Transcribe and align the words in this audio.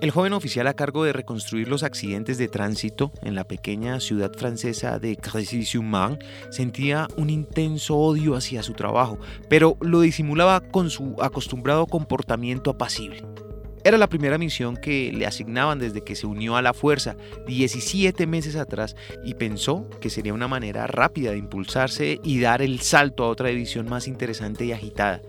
El 0.00 0.10
joven 0.10 0.32
oficial 0.32 0.66
a 0.66 0.74
cargo 0.74 1.04
de 1.04 1.12
reconstruir 1.12 1.68
los 1.68 1.82
accidentes 1.82 2.36
de 2.36 2.48
tránsito 2.48 3.12
en 3.22 3.34
la 3.34 3.44
pequeña 3.44 4.00
ciudad 4.00 4.32
francesa 4.32 4.98
de 4.98 5.16
Crécy-sur-Marne 5.16 6.18
sentía 6.50 7.08
un 7.16 7.30
intenso 7.30 7.96
odio 7.96 8.34
hacia 8.34 8.62
su 8.62 8.74
trabajo, 8.74 9.18
pero 9.48 9.78
lo 9.80 10.00
disimulaba 10.00 10.60
con 10.60 10.90
su 10.90 11.16
acostumbrado 11.22 11.86
comportamiento 11.86 12.70
apacible. 12.70 13.24
Era 13.84 13.98
la 13.98 14.08
primera 14.08 14.38
misión 14.38 14.76
que 14.76 15.12
le 15.12 15.26
asignaban 15.26 15.78
desde 15.78 16.02
que 16.02 16.16
se 16.16 16.26
unió 16.26 16.56
a 16.56 16.62
la 16.62 16.72
fuerza 16.72 17.16
17 17.46 18.26
meses 18.26 18.56
atrás 18.56 18.96
y 19.24 19.34
pensó 19.34 19.88
que 20.00 20.08
sería 20.08 20.32
una 20.32 20.48
manera 20.48 20.86
rápida 20.86 21.32
de 21.32 21.38
impulsarse 21.38 22.18
y 22.24 22.40
dar 22.40 22.62
el 22.62 22.80
salto 22.80 23.24
a 23.24 23.28
otra 23.28 23.50
división 23.50 23.88
más 23.88 24.08
interesante 24.08 24.64
y 24.64 24.72
agitada. 24.72 25.20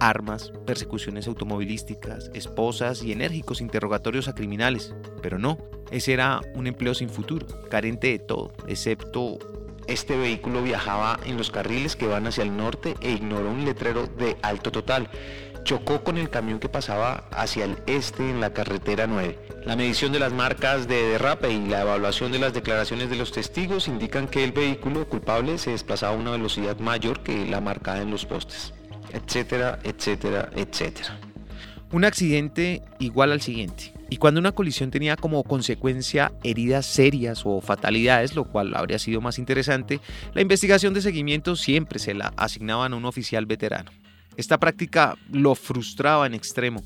Armas, 0.00 0.52
persecuciones 0.66 1.26
automovilísticas, 1.26 2.30
esposas 2.34 3.02
y 3.02 3.12
enérgicos 3.12 3.60
interrogatorios 3.60 4.28
a 4.28 4.34
criminales. 4.34 4.94
Pero 5.22 5.38
no, 5.38 5.58
ese 5.90 6.12
era 6.12 6.40
un 6.54 6.66
empleo 6.66 6.94
sin 6.94 7.08
futuro, 7.08 7.46
carente 7.68 8.08
de 8.08 8.18
todo, 8.18 8.52
excepto 8.68 9.38
este 9.86 10.16
vehículo 10.16 10.62
viajaba 10.62 11.20
en 11.24 11.36
los 11.36 11.52
carriles 11.52 11.94
que 11.94 12.08
van 12.08 12.26
hacia 12.26 12.42
el 12.42 12.56
norte 12.56 12.94
e 13.00 13.12
ignoró 13.12 13.50
un 13.50 13.64
letrero 13.64 14.08
de 14.08 14.36
alto 14.42 14.72
total 14.72 15.08
chocó 15.66 16.04
con 16.04 16.16
el 16.16 16.30
camión 16.30 16.60
que 16.60 16.68
pasaba 16.68 17.24
hacia 17.32 17.64
el 17.64 17.76
este 17.86 18.30
en 18.30 18.40
la 18.40 18.52
carretera 18.52 19.08
9. 19.08 19.36
La 19.64 19.74
medición 19.74 20.12
de 20.12 20.20
las 20.20 20.32
marcas 20.32 20.86
de 20.86 21.08
derrape 21.08 21.50
y 21.50 21.66
la 21.66 21.82
evaluación 21.82 22.30
de 22.30 22.38
las 22.38 22.54
declaraciones 22.54 23.10
de 23.10 23.16
los 23.16 23.32
testigos 23.32 23.88
indican 23.88 24.28
que 24.28 24.44
el 24.44 24.52
vehículo 24.52 25.08
culpable 25.08 25.58
se 25.58 25.72
desplazaba 25.72 26.14
a 26.14 26.18
una 26.18 26.30
velocidad 26.30 26.78
mayor 26.78 27.20
que 27.24 27.46
la 27.46 27.60
marcada 27.60 28.00
en 28.00 28.12
los 28.12 28.26
postes, 28.26 28.72
etcétera, 29.12 29.78
etcétera, 29.84 30.50
etcétera. 30.54 31.18
Un 31.92 32.04
accidente 32.04 32.82
igual 32.98 33.32
al 33.32 33.40
siguiente. 33.40 33.92
Y 34.08 34.18
cuando 34.18 34.40
una 34.40 34.52
colisión 34.52 34.90
tenía 34.90 35.16
como 35.16 35.42
consecuencia 35.42 36.32
heridas 36.44 36.86
serias 36.86 37.42
o 37.44 37.60
fatalidades, 37.60 38.34
lo 38.34 38.44
cual 38.44 38.74
habría 38.74 38.98
sido 38.98 39.20
más 39.20 39.38
interesante, 39.38 40.00
la 40.32 40.42
investigación 40.42 40.94
de 40.94 41.02
seguimiento 41.02 41.56
siempre 41.56 41.98
se 41.98 42.14
la 42.14 42.32
asignaban 42.36 42.92
a 42.92 42.96
un 42.96 43.04
oficial 43.04 43.46
veterano. 43.46 43.90
Esta 44.36 44.58
práctica 44.58 45.16
lo 45.32 45.54
frustraba 45.54 46.26
en 46.26 46.34
extremo. 46.34 46.82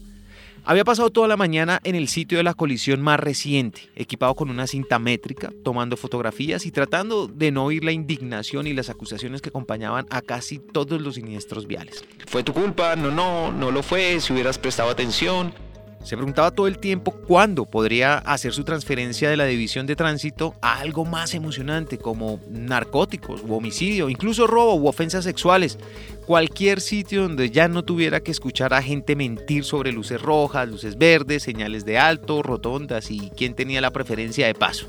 Había 0.64 0.84
pasado 0.84 1.10
toda 1.10 1.26
la 1.26 1.36
mañana 1.36 1.80
en 1.84 1.94
el 1.94 2.08
sitio 2.08 2.38
de 2.38 2.44
la 2.44 2.54
colisión 2.54 3.00
más 3.00 3.18
reciente, 3.18 3.88
equipado 3.96 4.34
con 4.34 4.50
una 4.50 4.66
cinta 4.66 4.98
métrica, 4.98 5.50
tomando 5.64 5.96
fotografías 5.96 6.66
y 6.66 6.70
tratando 6.70 7.28
de 7.28 7.50
no 7.50 7.64
oír 7.64 7.82
la 7.82 7.92
indignación 7.92 8.66
y 8.66 8.74
las 8.74 8.90
acusaciones 8.90 9.40
que 9.40 9.48
acompañaban 9.48 10.06
a 10.10 10.20
casi 10.22 10.58
todos 10.58 11.00
los 11.00 11.14
siniestros 11.14 11.66
viales. 11.66 12.04
Fue 12.26 12.42
tu 12.42 12.52
culpa, 12.52 12.94
no, 12.96 13.10
no, 13.10 13.52
no 13.52 13.70
lo 13.70 13.82
fue, 13.82 14.20
si 14.20 14.32
hubieras 14.32 14.58
prestado 14.58 14.90
atención. 14.90 15.52
Se 16.02 16.16
preguntaba 16.16 16.50
todo 16.50 16.66
el 16.66 16.78
tiempo 16.78 17.12
cuándo 17.12 17.66
podría 17.66 18.18
hacer 18.18 18.52
su 18.52 18.64
transferencia 18.64 19.28
de 19.28 19.36
la 19.36 19.44
división 19.44 19.86
de 19.86 19.96
tránsito 19.96 20.54
a 20.62 20.78
algo 20.78 21.04
más 21.04 21.34
emocionante 21.34 21.98
como 21.98 22.40
narcóticos 22.48 23.42
u 23.46 23.54
homicidio, 23.54 24.08
incluso 24.08 24.46
robo 24.46 24.74
u 24.76 24.88
ofensas 24.88 25.24
sexuales. 25.24 25.78
Cualquier 26.26 26.80
sitio 26.80 27.22
donde 27.22 27.50
ya 27.50 27.68
no 27.68 27.84
tuviera 27.84 28.20
que 28.20 28.30
escuchar 28.30 28.72
a 28.72 28.82
gente 28.82 29.14
mentir 29.14 29.64
sobre 29.64 29.92
luces 29.92 30.22
rojas, 30.22 30.68
luces 30.68 30.96
verdes, 30.96 31.42
señales 31.42 31.84
de 31.84 31.98
alto, 31.98 32.42
rotondas 32.42 33.10
y 33.10 33.30
quién 33.36 33.54
tenía 33.54 33.80
la 33.82 33.90
preferencia 33.90 34.46
de 34.46 34.54
paso. 34.54 34.86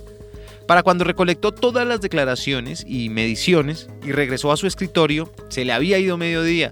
Para 0.66 0.84
cuando 0.84 1.04
recolectó 1.04 1.52
todas 1.52 1.86
las 1.86 2.00
declaraciones 2.00 2.86
y 2.88 3.10
mediciones 3.10 3.90
y 4.06 4.14
regresó 4.14 4.54
a 4.54 4.58
su 4.58 4.68
escritorio, 4.68 5.30
se 5.50 5.66
le 5.66 5.74
había 5.74 6.00
ido 6.00 6.16
mediodía. 6.16 6.72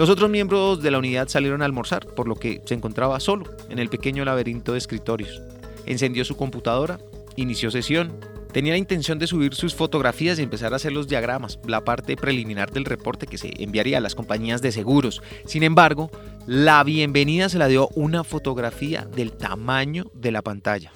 Los 0.00 0.08
otros 0.08 0.30
miembros 0.30 0.80
de 0.80 0.90
la 0.90 0.96
unidad 0.96 1.28
salieron 1.28 1.60
a 1.60 1.66
almorzar, 1.66 2.06
por 2.06 2.26
lo 2.26 2.34
que 2.34 2.62
se 2.64 2.72
encontraba 2.72 3.20
solo 3.20 3.44
en 3.68 3.78
el 3.78 3.90
pequeño 3.90 4.24
laberinto 4.24 4.72
de 4.72 4.78
escritorios. 4.78 5.42
Encendió 5.84 6.24
su 6.24 6.38
computadora, 6.38 6.98
inició 7.36 7.70
sesión, 7.70 8.18
tenía 8.50 8.72
la 8.72 8.78
intención 8.78 9.18
de 9.18 9.26
subir 9.26 9.54
sus 9.54 9.74
fotografías 9.74 10.38
y 10.38 10.42
empezar 10.42 10.72
a 10.72 10.76
hacer 10.76 10.92
los 10.92 11.06
diagramas, 11.06 11.58
la 11.66 11.84
parte 11.84 12.16
preliminar 12.16 12.70
del 12.70 12.86
reporte 12.86 13.26
que 13.26 13.36
se 13.36 13.52
enviaría 13.62 13.98
a 13.98 14.00
las 14.00 14.14
compañías 14.14 14.62
de 14.62 14.72
seguros. 14.72 15.20
Sin 15.44 15.64
embargo, 15.64 16.10
la 16.46 16.82
bienvenida 16.82 17.50
se 17.50 17.58
la 17.58 17.68
dio 17.68 17.88
una 17.88 18.24
fotografía 18.24 19.04
del 19.04 19.32
tamaño 19.32 20.06
de 20.14 20.32
la 20.32 20.40
pantalla. 20.40 20.92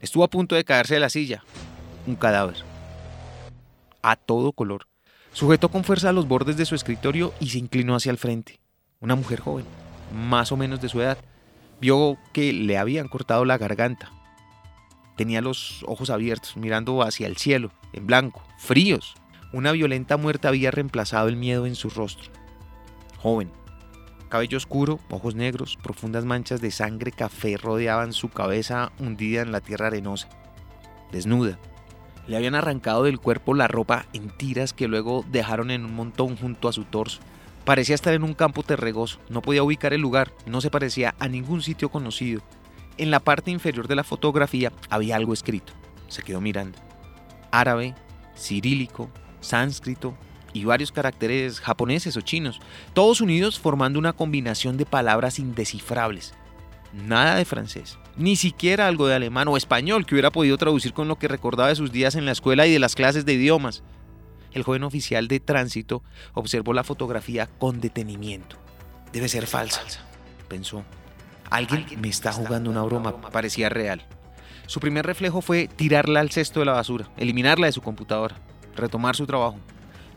Estuvo 0.00 0.22
a 0.22 0.30
punto 0.30 0.54
de 0.54 0.62
caerse 0.62 0.94
de 0.94 1.00
la 1.00 1.10
silla. 1.10 1.42
Un 2.06 2.14
cadáver. 2.14 2.58
A 4.02 4.14
todo 4.14 4.52
color. 4.52 4.89
Sujetó 5.32 5.68
con 5.68 5.84
fuerza 5.84 6.12
los 6.12 6.26
bordes 6.26 6.56
de 6.56 6.66
su 6.66 6.74
escritorio 6.74 7.32
y 7.40 7.50
se 7.50 7.58
inclinó 7.58 7.94
hacia 7.94 8.10
el 8.10 8.18
frente. 8.18 8.58
Una 9.00 9.14
mujer 9.14 9.40
joven, 9.40 9.64
más 10.12 10.52
o 10.52 10.56
menos 10.56 10.80
de 10.80 10.88
su 10.88 11.00
edad, 11.00 11.18
vio 11.80 12.18
que 12.32 12.52
le 12.52 12.76
habían 12.76 13.08
cortado 13.08 13.44
la 13.44 13.56
garganta. 13.56 14.10
Tenía 15.16 15.40
los 15.40 15.84
ojos 15.86 16.10
abiertos, 16.10 16.56
mirando 16.56 17.02
hacia 17.02 17.26
el 17.26 17.36
cielo, 17.36 17.72
en 17.92 18.06
blanco, 18.06 18.42
fríos. 18.58 19.14
Una 19.52 19.72
violenta 19.72 20.16
muerte 20.16 20.48
había 20.48 20.70
reemplazado 20.70 21.28
el 21.28 21.36
miedo 21.36 21.66
en 21.66 21.74
su 21.74 21.90
rostro. 21.90 22.30
Joven, 23.18 23.50
cabello 24.28 24.56
oscuro, 24.56 24.98
ojos 25.10 25.34
negros, 25.34 25.78
profundas 25.82 26.24
manchas 26.24 26.60
de 26.60 26.70
sangre 26.70 27.12
café 27.12 27.56
rodeaban 27.56 28.12
su 28.12 28.30
cabeza 28.30 28.92
hundida 28.98 29.42
en 29.42 29.52
la 29.52 29.60
tierra 29.60 29.88
arenosa. 29.88 30.28
Desnuda, 31.12 31.58
le 32.26 32.36
habían 32.36 32.54
arrancado 32.54 33.04
del 33.04 33.18
cuerpo 33.18 33.54
la 33.54 33.68
ropa 33.68 34.06
en 34.12 34.30
tiras 34.30 34.72
que 34.72 34.88
luego 34.88 35.24
dejaron 35.30 35.70
en 35.70 35.84
un 35.84 35.94
montón 35.94 36.36
junto 36.36 36.68
a 36.68 36.72
su 36.72 36.84
torso. 36.84 37.20
Parecía 37.64 37.94
estar 37.94 38.14
en 38.14 38.24
un 38.24 38.34
campo 38.34 38.62
terregoso, 38.62 39.18
no 39.28 39.42
podía 39.42 39.62
ubicar 39.62 39.92
el 39.92 40.00
lugar, 40.00 40.32
no 40.46 40.60
se 40.60 40.70
parecía 40.70 41.14
a 41.18 41.28
ningún 41.28 41.62
sitio 41.62 41.90
conocido. 41.90 42.42
En 42.96 43.10
la 43.10 43.20
parte 43.20 43.50
inferior 43.50 43.88
de 43.88 43.96
la 43.96 44.04
fotografía 44.04 44.72
había 44.88 45.16
algo 45.16 45.32
escrito. 45.32 45.72
Se 46.08 46.22
quedó 46.22 46.40
mirando. 46.40 46.78
Árabe, 47.50 47.94
cirílico, 48.36 49.10
sánscrito 49.40 50.14
y 50.52 50.64
varios 50.64 50.92
caracteres 50.92 51.60
japoneses 51.60 52.16
o 52.16 52.20
chinos, 52.20 52.60
todos 52.92 53.20
unidos 53.20 53.58
formando 53.58 53.98
una 53.98 54.12
combinación 54.12 54.76
de 54.76 54.86
palabras 54.86 55.38
indescifrables. 55.38 56.34
Nada 56.92 57.36
de 57.36 57.44
francés, 57.44 57.98
ni 58.16 58.34
siquiera 58.34 58.88
algo 58.88 59.06
de 59.06 59.14
alemán 59.14 59.48
o 59.48 59.56
español 59.56 60.04
que 60.04 60.14
hubiera 60.14 60.32
podido 60.32 60.58
traducir 60.58 60.92
con 60.92 61.06
lo 61.06 61.16
que 61.16 61.28
recordaba 61.28 61.68
de 61.68 61.76
sus 61.76 61.92
días 61.92 62.16
en 62.16 62.26
la 62.26 62.32
escuela 62.32 62.66
y 62.66 62.72
de 62.72 62.80
las 62.80 62.96
clases 62.96 63.24
de 63.24 63.34
idiomas. 63.34 63.82
El 64.52 64.64
joven 64.64 64.82
oficial 64.82 65.28
de 65.28 65.38
tránsito 65.38 66.02
observó 66.34 66.72
la 66.72 66.82
fotografía 66.82 67.46
con 67.46 67.80
detenimiento. 67.80 68.56
Debe 69.12 69.28
ser 69.28 69.46
falsa, 69.46 69.82
pensó. 70.48 70.84
Alguien 71.48 71.86
me 72.00 72.08
está 72.08 72.32
jugando 72.32 72.70
una 72.70 72.82
broma, 72.82 73.20
parecía 73.30 73.68
real. 73.68 74.04
Su 74.66 74.80
primer 74.80 75.06
reflejo 75.06 75.40
fue 75.40 75.68
tirarla 75.68 76.20
al 76.20 76.30
cesto 76.30 76.60
de 76.60 76.66
la 76.66 76.72
basura, 76.72 77.08
eliminarla 77.16 77.66
de 77.66 77.72
su 77.72 77.82
computadora, 77.82 78.36
retomar 78.76 79.16
su 79.16 79.26
trabajo. 79.26 79.58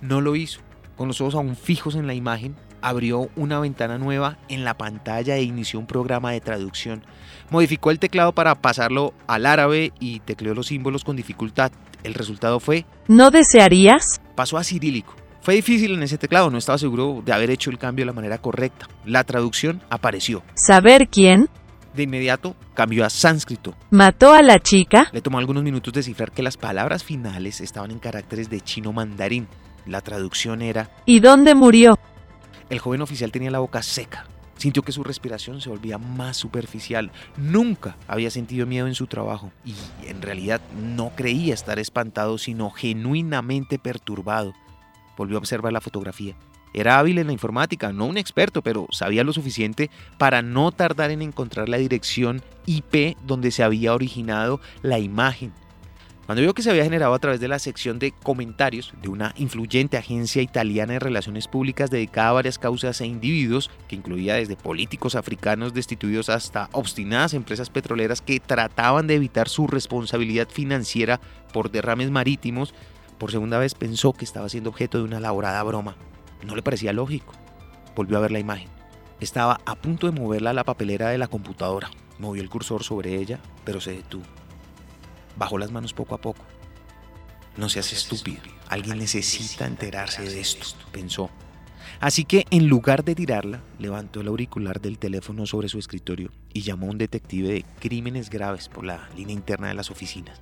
No 0.01 0.21
lo 0.21 0.35
hizo. 0.35 0.61
Con 0.97 1.07
los 1.07 1.21
ojos 1.21 1.35
aún 1.35 1.55
fijos 1.55 1.95
en 1.95 2.07
la 2.07 2.13
imagen, 2.13 2.55
abrió 2.81 3.29
una 3.35 3.59
ventana 3.59 3.97
nueva 3.97 4.37
en 4.49 4.63
la 4.63 4.77
pantalla 4.77 5.37
e 5.37 5.43
inició 5.43 5.79
un 5.79 5.87
programa 5.87 6.31
de 6.31 6.41
traducción. 6.41 7.03
Modificó 7.49 7.91
el 7.91 7.99
teclado 7.99 8.33
para 8.33 8.55
pasarlo 8.55 9.13
al 9.25 9.45
árabe 9.45 9.93
y 9.99 10.19
tecleó 10.19 10.53
los 10.53 10.67
símbolos 10.67 11.03
con 11.03 11.15
dificultad. 11.15 11.71
El 12.03 12.13
resultado 12.13 12.59
fue... 12.59 12.85
¿No 13.07 13.31
desearías? 13.31 14.21
Pasó 14.35 14.57
a 14.57 14.63
cirílico. 14.63 15.15
Fue 15.41 15.55
difícil 15.55 15.93
en 15.93 16.03
ese 16.03 16.17
teclado, 16.17 16.49
no 16.49 16.57
estaba 16.57 16.77
seguro 16.77 17.21
de 17.25 17.33
haber 17.33 17.49
hecho 17.49 17.69
el 17.69 17.77
cambio 17.77 18.03
de 18.03 18.07
la 18.07 18.13
manera 18.13 18.37
correcta. 18.37 18.87
La 19.05 19.23
traducción 19.23 19.81
apareció. 19.89 20.43
¿Saber 20.53 21.09
quién? 21.09 21.49
De 21.93 22.03
inmediato 22.03 22.55
cambió 22.73 23.05
a 23.05 23.09
sánscrito. 23.09 23.75
¿Mató 23.91 24.33
a 24.33 24.41
la 24.41 24.59
chica? 24.59 25.09
Le 25.11 25.21
tomó 25.21 25.39
algunos 25.39 25.63
minutos 25.63 25.93
descifrar 25.93 26.31
que 26.31 26.43
las 26.43 26.57
palabras 26.57 27.03
finales 27.03 27.61
estaban 27.61 27.91
en 27.91 27.99
caracteres 27.99 28.49
de 28.49 28.61
chino 28.61 28.93
mandarín. 28.93 29.47
La 29.85 30.01
traducción 30.01 30.61
era... 30.61 30.89
¿Y 31.05 31.19
dónde 31.19 31.55
murió? 31.55 31.97
El 32.69 32.79
joven 32.79 33.01
oficial 33.01 33.31
tenía 33.31 33.51
la 33.51 33.59
boca 33.59 33.83
seca. 33.83 34.25
Sintió 34.57 34.83
que 34.83 34.91
su 34.91 35.03
respiración 35.03 35.59
se 35.61 35.69
volvía 35.69 35.97
más 35.97 36.37
superficial. 36.37 37.11
Nunca 37.37 37.97
había 38.07 38.31
sentido 38.31 38.65
miedo 38.65 38.87
en 38.87 38.95
su 38.95 39.07
trabajo 39.07 39.51
y 39.65 39.73
en 40.07 40.21
realidad 40.21 40.61
no 40.81 41.11
creía 41.15 41.53
estar 41.53 41.79
espantado, 41.79 42.37
sino 42.37 42.69
genuinamente 42.69 43.77
perturbado. 43.77 44.53
Volvió 45.17 45.37
a 45.37 45.39
observar 45.39 45.73
la 45.73 45.81
fotografía. 45.81 46.35
Era 46.73 46.97
hábil 46.97 47.19
en 47.19 47.27
la 47.27 47.33
informática, 47.33 47.91
no 47.91 48.05
un 48.05 48.17
experto, 48.17 48.61
pero 48.61 48.87
sabía 48.89 49.23
lo 49.23 49.33
suficiente 49.33 49.91
para 50.17 50.41
no 50.41 50.71
tardar 50.71 51.11
en 51.11 51.21
encontrar 51.21 51.69
la 51.69 51.77
dirección 51.77 52.41
IP 52.65 53.17
donde 53.25 53.51
se 53.51 53.63
había 53.63 53.93
originado 53.93 54.59
la 54.81 54.97
imagen 54.97 55.53
cuando 56.25 56.41
vio 56.41 56.53
que 56.53 56.61
se 56.61 56.69
había 56.69 56.85
generado 56.85 57.13
a 57.13 57.19
través 57.19 57.41
de 57.41 57.49
la 57.49 57.59
sección 57.59 57.99
de 57.99 58.11
comentarios 58.11 58.93
de 59.01 59.09
una 59.09 59.33
influyente 59.35 59.97
agencia 59.97 60.41
italiana 60.41 60.93
de 60.93 60.99
relaciones 60.99 61.49
públicas 61.49 61.91
dedicada 61.91 62.29
a 62.29 62.33
varias 62.33 62.57
causas 62.57 63.01
e 63.01 63.05
individuos, 63.05 63.69
que 63.89 63.97
incluía 63.97 64.35
desde 64.35 64.55
políticos 64.55 65.15
africanos 65.15 65.73
destituidos 65.73 66.29
hasta 66.29 66.69
obstinadas 66.71 67.33
empresas 67.33 67.69
petroleras 67.69 68.21
que 68.21 68.39
trataban 68.39 69.05
de 69.05 69.15
evitar 69.15 69.49
su 69.49 69.67
responsabilidad 69.67 70.47
financiera 70.47 71.19
por 71.51 71.71
derrames 71.71 72.09
marítimos, 72.09 72.73
por 73.17 73.31
segunda 73.31 73.59
vez 73.59 73.75
pensó 73.75 74.13
que 74.13 74.23
estaba 74.23 74.47
siendo 74.47 74.69
objeto 74.69 74.99
de 74.99 75.03
una 75.03 75.17
elaborada 75.17 75.61
broma. 75.63 75.97
No 76.45 76.55
le 76.55 76.63
parecía 76.63 76.93
lógico. 76.93 77.33
Volvió 77.95 78.17
a 78.17 78.21
ver 78.21 78.31
la 78.31 78.39
imagen. 78.39 78.69
Estaba 79.19 79.59
a 79.65 79.75
punto 79.75 80.09
de 80.09 80.19
moverla 80.19 80.51
a 80.51 80.53
la 80.53 80.63
papelera 80.63 81.09
de 81.09 81.17
la 81.17 81.27
computadora. 81.27 81.89
Movió 82.17 82.41
el 82.41 82.49
cursor 82.49 82.83
sobre 82.83 83.15
ella, 83.15 83.39
pero 83.65 83.81
se 83.81 83.91
detuvo. 83.91 84.25
Bajó 85.35 85.57
las 85.57 85.71
manos 85.71 85.93
poco 85.93 86.15
a 86.15 86.21
poco. 86.21 86.43
No 87.57 87.69
seas 87.69 87.93
estúpido. 87.93 88.41
Alguien 88.67 88.97
necesita 88.97 89.65
enterarse 89.65 90.23
de 90.23 90.39
esto, 90.39 90.65
pensó. 90.91 91.29
Así 91.99 92.25
que 92.25 92.45
en 92.49 92.67
lugar 92.67 93.03
de 93.03 93.15
tirarla, 93.15 93.61
levantó 93.77 94.21
el 94.21 94.27
auricular 94.27 94.81
del 94.81 94.97
teléfono 94.97 95.45
sobre 95.45 95.69
su 95.69 95.77
escritorio 95.79 96.31
y 96.51 96.61
llamó 96.61 96.87
a 96.87 96.91
un 96.91 96.97
detective 96.97 97.49
de 97.49 97.65
crímenes 97.79 98.29
graves 98.29 98.69
por 98.69 98.85
la 98.85 99.09
línea 99.15 99.35
interna 99.35 99.67
de 99.67 99.73
las 99.73 99.91
oficinas. 99.91 100.41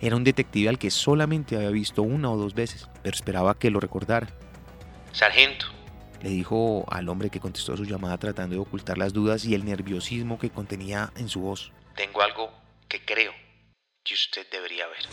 Era 0.00 0.16
un 0.16 0.24
detective 0.24 0.68
al 0.68 0.78
que 0.78 0.90
solamente 0.90 1.56
había 1.56 1.70
visto 1.70 2.02
una 2.02 2.30
o 2.30 2.36
dos 2.36 2.54
veces, 2.54 2.88
pero 3.02 3.14
esperaba 3.14 3.58
que 3.58 3.70
lo 3.70 3.80
recordara. 3.80 4.28
Sargento, 5.12 5.66
le 6.22 6.30
dijo 6.30 6.84
al 6.90 7.08
hombre 7.08 7.30
que 7.30 7.40
contestó 7.40 7.76
su 7.76 7.84
llamada 7.84 8.18
tratando 8.18 8.54
de 8.54 8.60
ocultar 8.60 8.98
las 8.98 9.12
dudas 9.12 9.44
y 9.44 9.54
el 9.54 9.64
nerviosismo 9.64 10.38
que 10.38 10.50
contenía 10.50 11.12
en 11.16 11.28
su 11.28 11.40
voz. 11.40 11.72
Tengo 11.96 12.22
algo 12.22 12.50
que 12.88 13.04
creo 13.04 13.32
que 14.02 14.14
usted 14.14 14.46
debería 14.50 14.86
ver. 14.88 15.04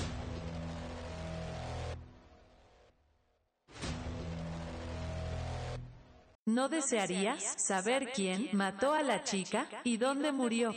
¿No 6.45 6.69
desearías 6.69 7.55
saber 7.57 8.11
quién 8.13 8.49
mató 8.53 8.93
a 8.93 9.03
la 9.03 9.23
chica 9.23 9.67
y 9.83 9.97
dónde 9.97 10.31
murió? 10.31 10.73